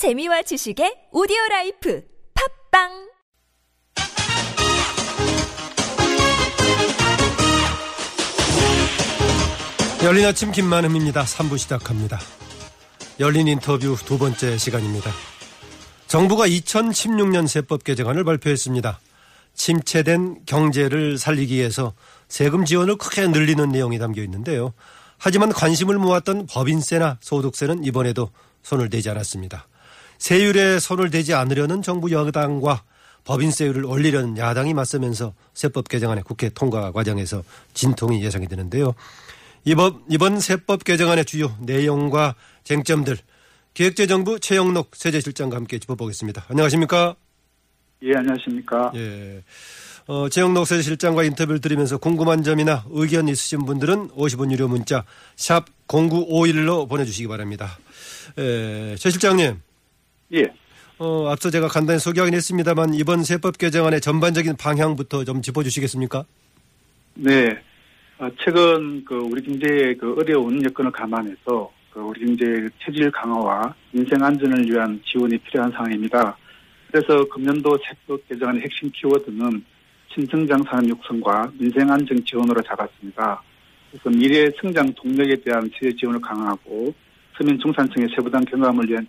[0.00, 2.02] 재미와 지식의 오디오 라이프
[2.72, 2.88] 팟빵
[10.02, 11.24] 열린 아침 김만흠입니다.
[11.24, 12.18] 3부 시작합니다.
[13.20, 15.10] 열린 인터뷰 두 번째 시간입니다.
[16.06, 18.98] 정부가 2016년 세법 개정안을 발표했습니다.
[19.52, 21.92] 침체된 경제를 살리기 위해서
[22.26, 24.72] 세금 지원을 크게 늘리는 내용이 담겨 있는데요.
[25.18, 28.30] 하지만 관심을 모았던 법인세나 소득세는 이번에도
[28.62, 29.66] 손을 대지 않았습니다.
[30.20, 32.84] 세율에 손을 대지 않으려는 정부 여당과
[33.24, 37.42] 법인세율을 올리려는 야당이 맞서면서 세법 개정안의 국회 통과 과정에서
[37.74, 38.94] 진통이 예상이 되는데요.
[39.64, 43.16] 이번, 이번 세법 개정안의 주요 내용과 쟁점들
[43.74, 46.44] 기획재정부 최영록 세제실장과 함께 짚어보겠습니다.
[46.48, 47.16] 안녕하십니까?
[48.02, 48.92] 예, 안녕하십니까?
[48.96, 49.42] 예.
[50.06, 55.04] 어, 최영록 세제실장과 인터뷰를 드리면서 궁금한 점이나 의견 있으신 분들은 50원 유료 문자
[55.36, 57.78] 샵 0951로 보내주시기 바랍니다.
[58.38, 59.60] 예, 최 실장님.
[60.34, 60.52] 예.
[60.98, 66.24] 어, 앞서 제가 간단히 소개하긴 했습니다만 이번 세법 개정안의 전반적인 방향부터 좀 짚어주시겠습니까?
[67.14, 67.58] 네.
[68.18, 74.22] 어, 최근 그 우리 경제의 그 어려운 여건을 감안해서 그 우리 경제의 체질 강화와 민생
[74.22, 76.36] 안전을 위한 지원이 필요한 상황입니다.
[76.90, 79.64] 그래서 금년도 세법 개정안의 핵심 키워드는
[80.14, 83.42] 신성장 산업 육성과 민생 안정 지원으로 잡았습니다.
[83.90, 86.92] 그래서 미래 성장 동력에 대한 세제 지원을 강화하고
[87.40, 89.06] 서민 중산층의 세부담 경감을 위한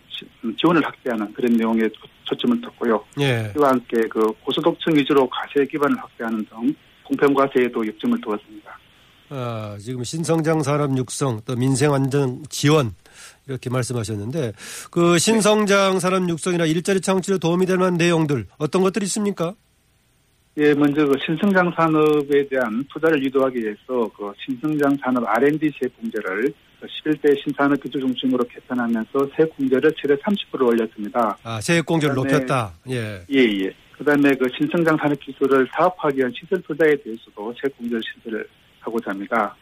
[0.57, 1.81] 지원을 확대하는 그런 내용에
[2.23, 3.03] 초점을 뒀고요.
[3.19, 3.51] 예.
[3.57, 8.79] 이와 함께 그 고소득층 위주로 과세 기반을 확대하는 등 공평 과세에도 역점을 두었습니다.
[9.33, 12.93] 아, 지금 신성장 산업 육성 또 민생 안정 지원
[13.47, 14.53] 이렇게 말씀하셨는데
[14.91, 19.55] 그 신성장 산업 육성이나 일자리 창출에 도움이 될 만한 내용들 어떤 것들이 있습니까?
[20.57, 26.53] 예, 먼저 그 신성장 산업에 대한 투자를 유도하기 위해서 그 신성장 산업 R&D 세액 공제를
[26.87, 31.37] 11대 신산업 기조 중심으로 개편하면서 세액 공제를 최대 30% 올렸습니다.
[31.43, 32.73] 아, 세액 공제를 그다음에- 높였다.
[32.89, 33.25] 예.
[33.31, 33.73] 예, 예.
[33.97, 38.47] 그다음에 그 신성장 산업 기술을 사업화하기 위한 시설 투자에 대해서도 세액 공제를 실시를
[38.79, 39.55] 하고자 합니다.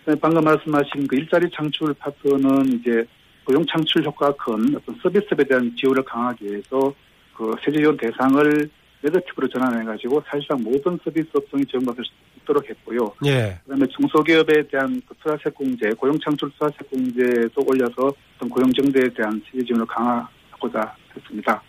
[0.00, 3.04] 그다음에 방금 말씀하신 그 일자리 창출 파트는 이제
[3.44, 6.94] 고용 창출 효과가 큰 어떤 서비스에 대한 지원을 강화하기 위해서
[7.34, 8.68] 그 세제 지원 대상을
[9.06, 12.10] 네거티브로 전환해가지고 사실상 모든 서비스 업종이 지원받을 수
[12.42, 13.12] 있도록 했고요.
[13.26, 13.58] 예.
[13.64, 19.40] 그다음에 중소기업에 대한 그 투자세 공제, 고용 창출 투자세 공제도 올려서 어떤 고용 정대에 대한
[19.50, 21.62] 세제 지원을 강화하고자 했습니다.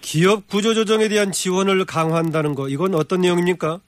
[0.00, 3.80] 기업 구조 조정에 대한 지원을 강화한다는 거 이건 어떤 내용입니까?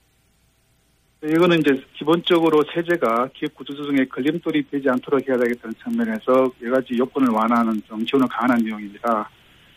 [1.24, 7.30] 이거는 이제 기본적으로 세제가 기업 구조조정에 걸림돌이 되지 않도록 해야 되겠다는 측면에서 여러 가지 요건을
[7.30, 9.28] 완화하는 좀 지원을 강화한 내용입니다.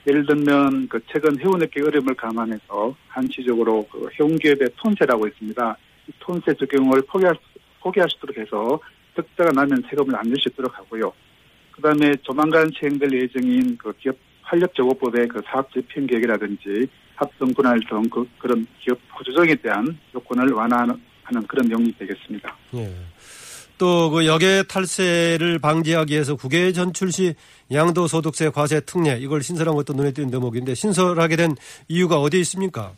[0.08, 5.78] 예를 들면 그 최근 해운업계 어려움을 감안해서 한시적으로 그 해운기업의 톤세라고 있습니다.
[6.08, 8.80] 이 톤세 적용을 포기할, 수- 포기할 수 있도록 해서
[9.16, 11.12] 득자가 나면 세금을 안 낼 수 있도록 하고요.
[11.72, 18.04] 그 다음에 조만간 시행될 예정인 그 기업 활력적업법의 그 사업 집행 계획이라든지 합성 분할 등
[18.10, 22.56] 그, 그런 기업 구조정에 대한 요건을 완화하는 하는 그런 내용이 되겠습니다.
[22.76, 22.90] 예.
[23.78, 27.36] 또 그 역외 탈세를 방지하기 위해서 국외 전출 시
[27.72, 31.56] 양도소득세 과세 특례 이걸 신설한 것도 눈에 띄는 대목인데 신설하게 된
[31.88, 32.94] 이유가 어디에 있습니까?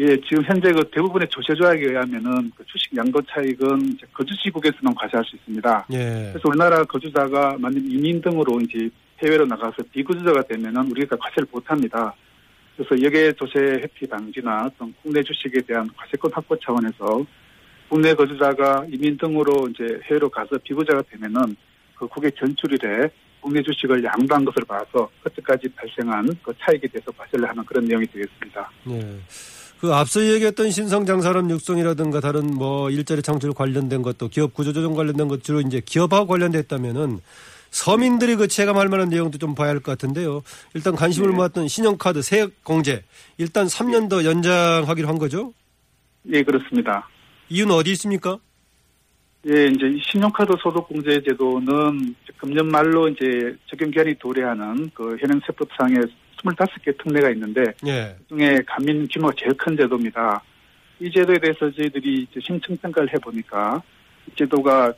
[0.00, 5.24] 예, 지금 현재 그 대부분의 조세 조약에 의하면은 그 주식 양도 차익은 이제 거주지국에서만 과세할
[5.24, 5.86] 수 있습니다.
[5.92, 6.30] 예.
[6.30, 8.88] 그래서 우리나라 거주자가 만약 이민 등으로 이제
[9.22, 12.14] 해외로 나가서 비거주자가 되면은 우리가 과세를 못합니다.
[12.76, 17.26] 그래서 역외 조세 회피 방지나 어떤 국내 주식에 대한 과세권 확보 차원에서
[17.88, 21.56] 국내 거주자가 이민 등으로 이제 해외로 가서 비거주자가 되면은
[21.96, 23.08] 그 국외 전출일에
[23.40, 28.70] 국내 주식을 양도한 것을 봐서 그때까지 발생한 그 차익에 대해서 과세를 하는 그런 내용이 되겠습니다.
[28.90, 29.18] 예.
[29.80, 34.94] 그 앞서 얘기했던 신성장 산업 육성이라든가 다른 뭐 일자리 창출 관련된 것도 기업 구조 조정
[34.94, 37.20] 관련된 것 주로 이제 기업하고 관련됐다면은
[37.70, 40.42] 서민들이 그 체감할 만한 내용도 좀 봐야 할 것 같은데요.
[40.74, 41.36] 일단 관심을 네.
[41.36, 43.04] 모았던 신용카드 세액 공제
[43.36, 45.52] 일단 3년 더 연장하기로 한 거죠.
[46.32, 47.08] 예, 그렇습니다.
[47.48, 48.38] 이유는 어디 있습니까?
[49.46, 55.94] 예, 이제 이 신용카드 소득공제 제도는 금년 말로 이제 적용 기한이 도래하는 그 현행 세법상에
[56.36, 58.16] 25개 특례가 있는데 예.
[58.22, 60.42] 그중에 가민 규모가 제일 큰 제도입니다.
[61.00, 63.82] 이 제도에 대해서 저희들이 심층 평가를 해보니까
[64.26, 64.92] 이 제도가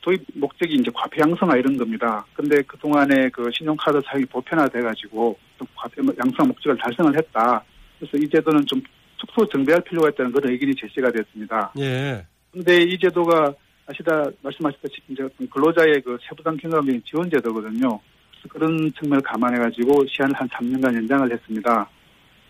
[0.00, 2.24] 도입 목적이 이제 과표 양성화 이런 겁니다.
[2.34, 7.62] 근데 그 동안에 그 신용카드 사용이 보편화돼가지고 좀 과표 양성 목적을 달성을 했다.
[7.98, 8.80] 그래서 이 제도는 좀
[9.18, 11.72] 축소 정비할 필요가 있다는 그런 의견이 제시가 됐습니다.
[11.78, 12.24] 예.
[12.52, 13.52] 근데 이 제도가
[13.86, 18.00] 아시다 말씀하셨다시피 이제 근로자의 그 세부담 경감인 지원 제도거든요.
[18.48, 21.88] 그런 측면을 감안해 가지고 시한을 한 3년간 연장을 했습니다.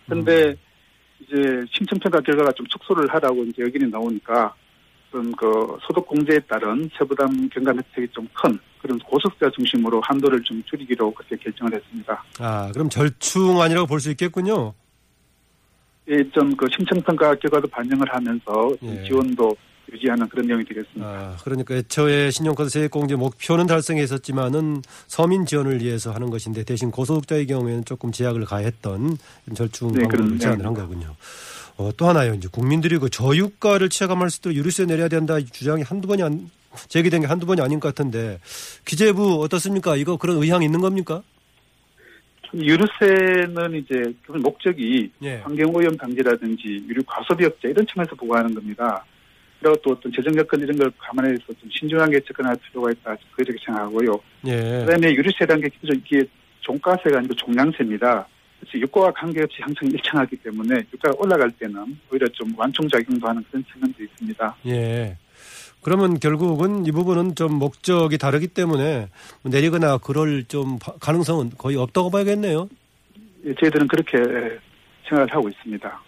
[0.07, 0.55] 근데
[1.21, 4.53] 이제 심층평가 결과가 좀 축소를 하라고 이제 의견이 나오니까
[5.09, 10.63] 어떤 그 소득 공제에 따른 세부담 경감 혜택이 좀 큰 그런 고속자 중심으로 한도를 좀
[10.63, 12.23] 줄이기로 그렇게 결정을 했습니다.
[12.39, 14.73] 아, 그럼 절충안이라고 볼 수 있겠군요.
[16.09, 19.03] 예, 좀그 심층평가 결과도 반영을 하면서 예.
[19.05, 19.55] 지원도
[19.93, 21.05] 유지하는 그런 내용이 되겠습니다.
[21.05, 27.85] 아, 그러니까 애초에 신용카드 세액공제 목표는 달성했었지만은 서민 지원을 위해서 하는 것인데 대신 고소득자의 경우에는
[27.85, 29.17] 조금 제약을 가했던
[29.55, 31.15] 절충 네, 방법을 그런 제안을 한 거군요.
[31.77, 32.33] 어, 또 하나요.
[32.33, 36.49] 이제 국민들이 그 저유가를 체감할 수 있도록 유류세 내려야 된다 이 주장이 한두 번이 안,
[36.87, 38.39] 제기된 게 한두 번이 아닌 것 같은데
[38.85, 39.95] 기재부 어떻습니까?
[39.95, 41.23] 이거 그런 의향이 있는 겁니까?
[42.53, 45.35] 유류세는 이제 그 목적이 예.
[45.37, 49.05] 환경오염 방지라든지 유류 과소비 억제 이런 측면에서 보고하는 겁니다.
[49.59, 53.15] 그리고 또 어떤 재정 여건 이런 걸 감안해서 좀 신중하게 접근할 필요가 있다.
[53.35, 54.19] 그렇게 생각하고요.
[54.47, 54.85] 예.
[54.85, 56.25] 그다음에 유류세라는 게 기본적으로 이게
[56.61, 58.27] 종가세가 아니고 종량세입니다.
[58.59, 64.03] 그래서 유가와 관계없이 항상 일정하기 때문에 유가가 올라갈 때는 오히려 좀 완충작용도 하는 그런 측면도
[64.03, 64.55] 있습니다.
[64.67, 65.17] 예.
[65.81, 69.07] 그러면 결국은 이 부분은 좀 목적이 다르기 때문에
[69.43, 72.69] 내리거나 그럴 좀 바- 가능성은 거의 없다고 봐야겠네요.
[73.45, 74.17] 예, 저희들은 그렇게
[75.07, 76.01] 생각을 하고 있습니다.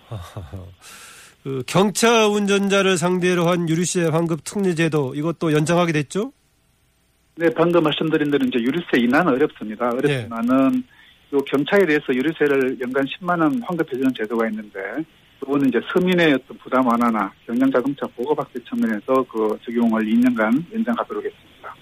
[1.44, 6.32] 그 경차 운전자를 상대로 한 유류세 환급 특례 제도 이것도 연장하게 됐죠?
[7.36, 9.90] 네, 방금 말씀드린 대로 이제 유류세 인하는 어렵습니다.
[9.90, 10.84] 어렵지만은
[11.34, 14.80] 요 경차에 대해서 유류세를 연간 10만 원 환급해주는 제도가 있는데
[15.42, 21.76] 그거는 이제 서민의 어떤 부담 완화나 경량자동차 보급 확대 측면에서 그 적용을 2년간 연장하도록 했습니다.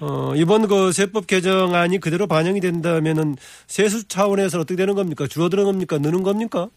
[0.00, 3.36] 어, 이번 그 세법 개정안이 그대로 반영이 된다면은
[3.66, 5.26] 세수 차원에서 어떻게 되는 겁니까?
[5.26, 5.98] 줄어드는 겁니까?
[5.98, 6.68] 느는 겁니까?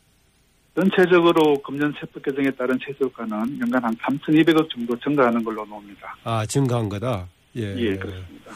[0.75, 6.17] 전체적으로 금년 세법 개정에 따른 세수효과는 연간 한 3,200억 정도 증가하는 걸로 나옵니다.
[6.25, 7.27] 아, 증가한 거다.
[7.55, 7.75] 예.
[7.77, 8.51] 예, 그렇습니다.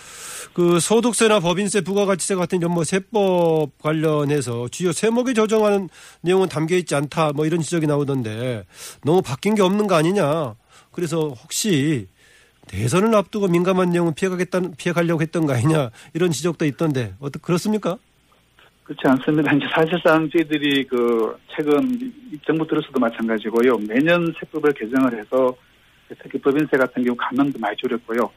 [0.54, 5.90] 그 소득세나 법인세, 부가가치세 같은 이런 뭐 세법 관련해서 주요 세목에 조정하는
[6.22, 7.34] 내용은 담겨 있지 않다.
[7.34, 8.66] 뭐 이런 지적이 나오던데
[9.04, 10.56] 너무 바뀐 게 없는 거 아니냐.
[10.92, 12.08] 그래서 혹시
[12.68, 17.98] 대선을 앞두고 민감한 내용은 피해가겠다는 피해가려고 했던 거 아니냐 이런 지적도 있던데 어떻 그렇습니까?
[18.84, 19.54] 그렇지 않습니다.
[19.54, 23.78] 이제 사실상 저희들이 그 최근 이 정부 들어서도 마찬가지고요.
[23.88, 25.56] 매년 세법을 개정을 해서
[26.24, 28.30] 특히 법인세 같은 경우 감면도 많이 줄였고요.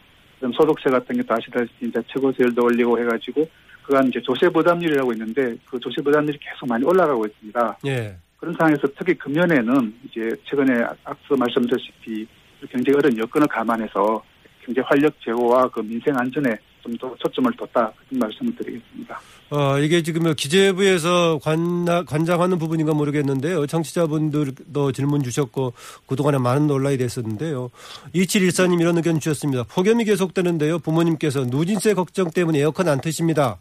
[0.43, 3.49] 그럼 소득세 같은 경우도 아시다시피 이제 최고세율도 올리고 해가지고
[3.85, 7.79] 그간 이제 조세 부담률이라고 있는데 그 조세 부담률이 계속 많이 올라가고 있습니다.
[7.87, 8.17] 예.
[8.39, 12.27] 그런 상황에서 특히 금년에는 이제 최근에 앞서 말씀드렸다시피
[12.73, 14.21] 경제 어려운 여건을 감안해서
[14.65, 19.21] 경제 활력 제고와 그 민생 안전에 좀 더 초점을 뒀다 말씀을 드리겠습니다.
[19.51, 23.67] 어, 이게 지금 뭐 기재부에서 관, 관장하는 부분인가 모르겠는데요.
[23.67, 25.73] 청취자분들도 질문 주셨고
[26.07, 27.71] 그동안에 많은 논란이 됐었는데요.
[28.15, 29.65] 2714님 이런 의견 주셨습니다.
[29.65, 30.79] 폭염이 계속되는데요.
[30.79, 33.59] 부모님께서 누진세 걱정 때문에 에어컨 안 트십니다.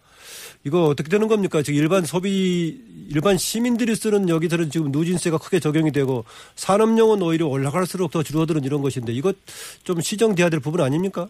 [0.63, 1.63] 이거 어떻게 되는 겁니까?
[1.63, 2.79] 지금 일반 소비,
[3.09, 6.23] 일반 시민들이 쓰는 여기서는 지금 누진세가 크게 적용이 되고
[6.55, 9.35] 산업용은 오히려 올라갈수록 더 줄어드는 이런 것인데 이것
[9.83, 11.27] 좀 시정돼야 될 부분 아닙니까?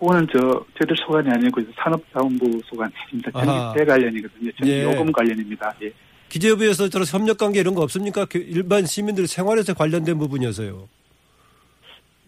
[0.00, 0.38] 그거는 저
[0.78, 3.30] 저희들 소관이 아니고 산업자원부 소관입니다.
[3.32, 4.50] 전기세 관련이거든요.
[4.58, 4.82] 전기 예.
[4.84, 5.74] 요금 관련입니다.
[5.82, 5.92] 예.
[6.30, 8.24] 기재부에서 저런 협력 관계 이런 거 없습니까?
[8.24, 10.88] 그 일반 시민들 생활에서 관련된 부분이어서요.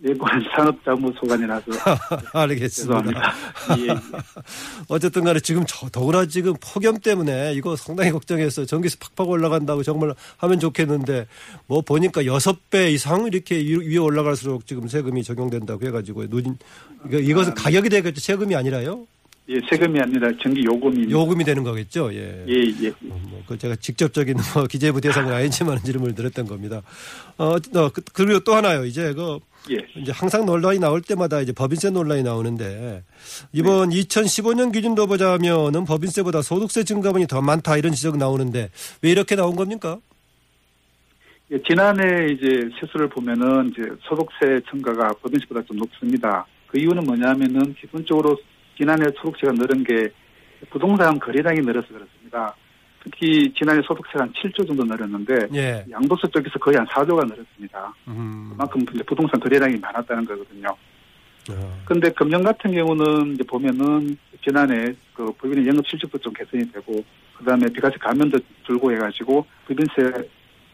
[0.04, 1.64] 예, 그건 산업자원부 소관이라서
[2.34, 3.34] 알겠습니다.
[3.78, 3.94] 예, 예.
[4.88, 10.14] 어쨌든 간에 지금 저, 더구나 지금 폭염 때문에 이거 상당히 걱정해서 전기세 팍팍 올라간다고 정말
[10.38, 11.26] 하면 좋겠는데
[11.68, 16.40] 뭐 보니까 여섯 배 이상 이렇게 위- 위에 올라갈수록 지금 세금이 적용된다고 해가지고 이거
[17.10, 18.20] 이것은 가격이 되겠죠.
[18.20, 19.06] 세금이 아니라요.
[19.48, 21.10] 예, 세금이 아니라 전기 요금입니다.
[21.10, 22.12] 요금이 되는 거겠죠.
[22.14, 22.44] 예.
[22.48, 22.54] 예,
[22.84, 22.88] 예.
[22.88, 26.82] 어, 뭐, 그 제가 직접적인 뭐 기재부 대상은 아니지만 질문을 드렸던 겁니다.
[27.38, 28.84] 어, 어, 그- 그리고 또 하나요.
[28.84, 29.38] 이제 그
[29.70, 29.76] 예.
[30.00, 33.02] 이제 항상 논란이 나올 때마다 이제 법인세 논란이 나오는데
[33.52, 38.70] 이번 2015년 기준으로 보자면은 법인세보다 소득세 증가분이 더 많다 이런 지적 나오는데
[39.02, 39.98] 왜 이렇게 나온 겁니까?
[41.50, 46.46] 예, 지난해 이제 세수를 보면은 이제 소득세 증가가 법인세보다 좀 높습니다.
[46.68, 48.38] 그 이유는 뭐냐면은 기본적으로
[48.76, 50.08] 지난해 소득세가 늘은 게
[50.70, 52.54] 부동산 거래량이 늘어서 그렇습니다.
[53.04, 55.84] 특히 지난해 소득세가 한 7조 정도 늘었는데 예.
[55.90, 57.94] 양도세 쪽에서 거의 한 4조가 늘었습니다.
[58.08, 58.50] 음.
[58.52, 60.68] 그만큼 부동산 거래량이 많았다는 거거든요.
[61.50, 67.04] 어, 근데 금년 같은 경우는 이제 보면은 지난해 그 법인의 영업 실적도 좀 개선이 되고
[67.38, 70.28] 그다음에 비과세 감면도 줄고 해가지고 법인세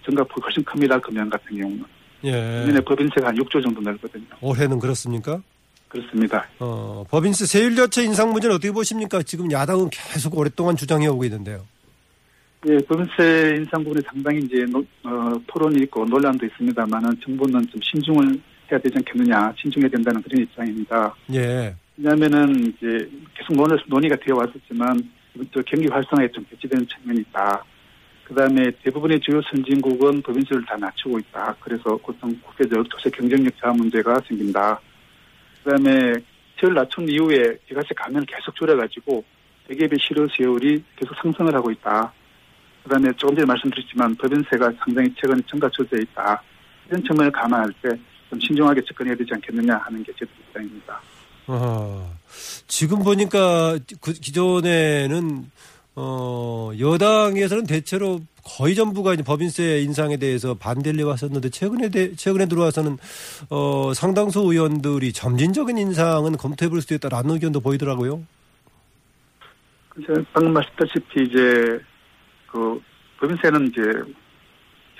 [0.05, 0.99] 증가폭이 훨씬 큽니다.
[1.00, 1.85] 금년 같은 경우는
[2.25, 2.33] 예.
[2.33, 4.26] 금년에 법인세가 한 6조 정도 늘거든요.
[4.43, 5.40] 올해는 그렇습니까?
[5.88, 6.47] 그렇습니다.
[6.59, 9.23] 어, 법인세 세율 자체 인상 문제는 어떻게 보십니까?
[9.23, 11.64] 지금 야당은 계속 오랫동안 주장해 오고 있는데요.
[12.68, 18.40] 예, 법인세 인상 부분에 상당히 이제 노- 어, 토론이 있고 논란도 있습니다만은 정부는 좀 신중을
[18.71, 21.14] 해야 되지 않겠느냐, 신중해야 된다는 그런 입장입니다.
[21.33, 21.75] 예.
[21.97, 25.00] 왜냐하면은 이제 계속 논의, 논의가 되어 왔었지만
[25.52, 27.64] 또 경기 활성화에 좀 배치되는 측면이 있다.
[28.25, 31.57] 그 다음에 대부분의 주요 선진국은 법인세를 다 낮추고 있다.
[31.61, 34.78] 그래서 고통 국제적 조세 경쟁력 저하 문제가 생긴다.
[35.69, 36.15] 그 다음에
[36.59, 39.23] 세율 낮춘 이후에 기가세 감면을 계속 줄여가지고
[39.69, 42.11] 대기업의 실효 세율이 계속 상승을 하고 있다.
[42.85, 46.43] 그다음에 조금 전에 말씀드렸지만 법인세가 상당히 최근에 증가조되어 있다.
[46.89, 47.91] 이런 측면을 감안할 때
[48.31, 51.01] 좀 신중하게 접근해야 되지 않겠느냐 하는 게 제 입장입니다.
[51.47, 52.11] 아,
[52.67, 55.51] 지금 보니까 그 기존에는
[56.00, 62.99] 어, 여당에서는 대체로 거의 전부가 이제 법인세 인상에 대해서 반대를 해왔었는데 최근에 대, 최근에 들어와서는
[63.50, 68.23] 어, 상당수 의원들이 점진적인 인상은 검토해 볼 수도 있다라는 의견도 보이더라고요.
[70.33, 71.81] 방금 말씀다시피 이제
[72.47, 72.81] 그
[73.19, 73.83] 법인세는 이제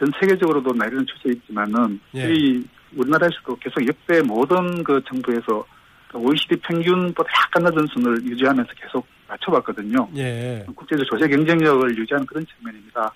[0.01, 2.29] 전 세계적으로도 내리는 추세 있지만은 예.
[2.35, 2.65] 이
[2.97, 5.65] 우리나라에서도 계속 역대 모든 그 정부에서
[6.13, 10.09] OECD 평균보다 약간 낮은 순을 유지하면서 계속 낮춰봤거든요.
[10.17, 10.65] 예.
[10.75, 13.13] 국제적 조세 경쟁력을 유지하는 그런 측면입니다.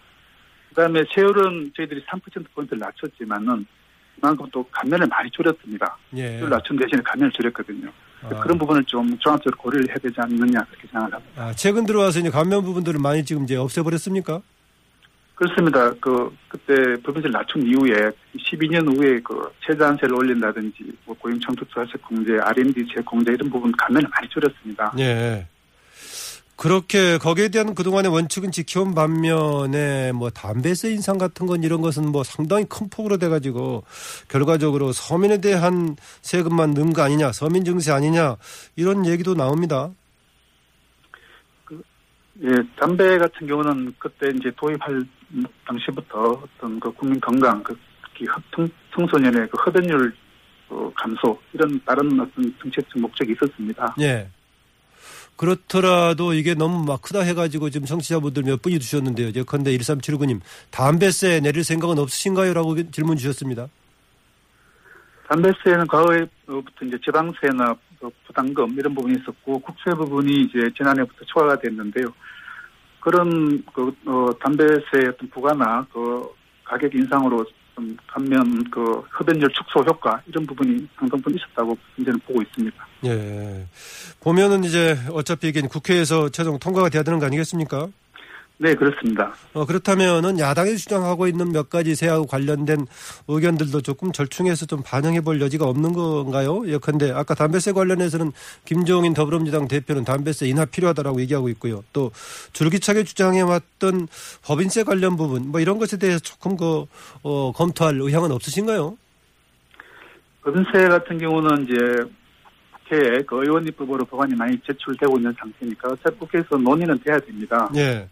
[0.70, 3.66] 그다음에 세율은 저희들이 3%포인트를 낮췄지만은
[4.20, 5.96] 그만큼 또 감면을 많이 줄였습니다.
[6.16, 6.40] 예.
[6.40, 7.90] 낮춘 대신에 감면을 줄였거든요.
[8.22, 11.42] 아, 그런 부분을 좀 종합적으로 고려를 해야 되지 않느냐 그렇게 생각을 합니다.
[11.42, 14.40] 아, 최근 들어와서 이제 감면 부분들을 많이 지금 이제 없애버렸습니까?
[15.34, 15.92] 그렇습니다.
[15.94, 22.86] 그 그때 법인세를 낮춘 이후에 12년 후에 그 최저한세를 올린다든지 뭐 고용 창출자세 공제, R&D
[22.94, 24.92] 재 공제 이런 부분 감면을 많이 줄였습니다.
[25.00, 25.44] 예.
[26.56, 32.22] 그렇게 거기에 대한 그동안의 원칙은 지켜온 반면에 뭐 담배세 인상 같은 건 이런 것은 뭐
[32.22, 33.84] 상당히 큰 폭으로 돼가지고
[34.28, 38.36] 결과적으로 서민에 대한 세금만 넣은 거 아니냐, 서민 증세 아니냐
[38.76, 39.90] 이런 얘기도 나옵니다.
[42.42, 42.48] 예,
[42.80, 45.04] 담배 같은 경우는 그때 이제 도입할
[45.66, 50.12] 당시부터 어떤 그 국민 건강, 그 특히 청, 청소년의 그 흡연율
[50.68, 53.94] 어, 감소 이런 다른 어떤 정책적 목적이 있었습니다.
[54.00, 54.28] 예.
[55.36, 59.30] 그렇더라도 이게 너무 막 크다 해가지고 지금 청취자분들 몇 분이 주셨는데요.
[59.34, 62.54] 예컨대 1379님 담배세 내릴 생각은 없으신가요?
[62.54, 63.68] 라고 질문 주셨습니다.
[65.28, 72.12] 담배세는 과거에부터 이제 지방세나 그 부담금 이런 부분이 있었고 국세 부분이 이제 지난해부터 초과가 됐는데요.
[73.00, 76.28] 그런 그 어, 담배세 어떤 부과나 그
[76.64, 82.42] 가격 인상으로 좀 감면 그 흡연율 축소 효과 이런 부분이 상당 부분 있었다고 이제는 보고
[82.42, 82.86] 있습니다.
[83.06, 83.66] 예.
[84.20, 87.88] 보면은 이제 어차피 이게 국회에서 최종 통과가 돼야 되는 거 아니겠습니까?
[88.62, 89.34] 네 그렇습니다.
[89.54, 92.86] 어, 그렇다면은 야당이 주장하고 있는 몇 가지 세하고 관련된
[93.26, 96.62] 의견들도 조금 절충해서 좀 반영해 볼 여지가 없는 건가요?
[96.68, 98.30] 예컨대 아까 담배세 관련해서는
[98.64, 101.82] 김종인 더불어민주당 대표는 담배세 인하 필요하다라고 얘기하고 있고요.
[101.92, 102.12] 또
[102.52, 104.06] 줄기차게 주장해 왔던
[104.44, 106.84] 법인세 관련 부분 뭐 이런 것에 대해서 조금 그
[107.24, 108.96] 어, 검토할 의향은 없으신가요?
[110.42, 111.74] 법인세 같은 경우는 이제
[112.84, 117.68] 국회에 그 의원 입법으로 법안이 많이 제출되고 있는 상태니까 어차피 국회에서 논의는 돼야 됩니다.
[117.74, 118.08] 예.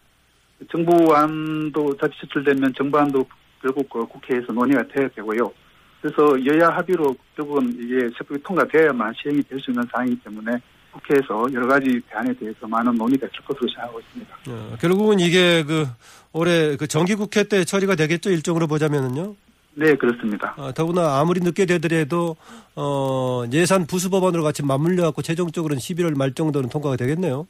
[0.71, 3.25] 정부안도 어차피 제출되면 정부안도
[3.63, 5.53] 결국 그 국회에서 논의가 돼야 되고요.
[6.01, 10.53] 그래서 여야 합의로 결국은 이게 세법이 통과되어야만 시행이 될 수 있는 사항이기 때문에
[10.93, 14.37] 국회에서 여러 가지 대안에 대해서 많은 논의가 있을 것으로 생각하고 있습니다.
[14.49, 15.87] 어, 결국은 이게 그
[16.33, 19.35] 올해 그 정기국회 때 처리가 되겠죠 일정으로 보자면은요.
[19.75, 20.53] 네, 그렇습니다.
[20.57, 22.37] 어, 더구나 아무리 늦게 되더라도
[22.75, 27.47] 어, 예산 부수 법안으로 같이 맞물려 갖고 최종적으로는 11월 말 정도는 통과가 되겠네요.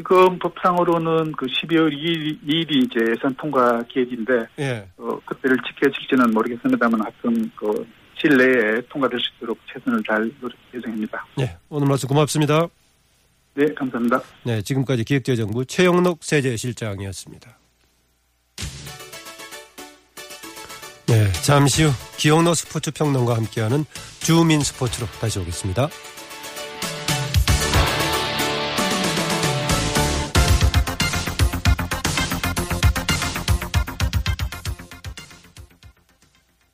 [0.00, 4.88] 지금 법상으로는 그 12월 2일, 2일이 이제 예산 통과 기획인데 예.
[4.96, 7.86] 어, 그때를 지켜질지는 모르겠습니다만 하여튼 그
[8.18, 11.26] 실내에 통과될 수 있도록 최선을 다할 노력 예정입니다.
[11.40, 11.56] 예.
[11.68, 12.66] 오늘 말씀 고맙습니다.
[13.54, 14.22] 네, 감사합니다.
[14.44, 17.58] 네, 지금까지 기획재정부 최영록 세제실장이었습니다.
[21.08, 23.84] 네, 잠시 후 기영로 스포츠 평론가 함께하는
[24.20, 25.88] 주민 스포츠로 다시 오겠습니다.